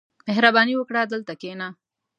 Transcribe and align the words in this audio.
•مهرباني 0.27 0.73
وکړه، 0.77 1.01
دلته 1.13 1.33
کښېنه. 1.41 1.67